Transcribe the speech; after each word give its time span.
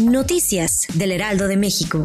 Noticias 0.00 0.88
del 0.94 1.12
Heraldo 1.12 1.46
de 1.46 1.56
México. 1.56 2.04